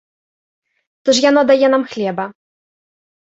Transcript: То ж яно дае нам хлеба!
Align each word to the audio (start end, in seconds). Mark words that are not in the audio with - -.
То 1.03 1.09
ж 1.17 1.23
яно 1.29 1.41
дае 1.51 1.67
нам 1.73 1.83
хлеба! 1.91 2.25